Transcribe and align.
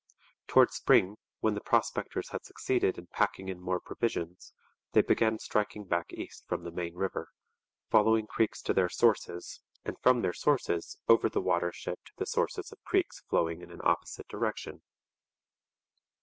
Towards 0.47 0.73
spring, 0.73 1.17
when 1.41 1.53
the 1.53 1.61
prospectors 1.61 2.29
had 2.29 2.43
succeeded 2.43 2.97
in 2.97 3.05
packing 3.05 3.49
in 3.49 3.61
more 3.61 3.79
provisions, 3.79 4.51
they 4.93 5.03
began 5.03 5.37
striking 5.37 5.83
back 5.83 6.11
east 6.11 6.43
from 6.47 6.63
the 6.63 6.71
main 6.71 6.95
river, 6.95 7.29
following 7.91 8.25
creeks 8.25 8.63
to 8.63 8.73
their 8.73 8.89
sources, 8.89 9.61
and 9.85 9.97
from 10.01 10.23
their 10.23 10.33
sources 10.33 10.97
over 11.07 11.29
the 11.29 11.39
watershed 11.39 11.99
to 12.03 12.13
the 12.17 12.25
sources 12.25 12.71
of 12.71 12.83
creeks 12.83 13.19
flowing 13.29 13.61
in 13.61 13.69
an 13.69 13.81
opposite 13.83 14.27
direction. 14.27 14.81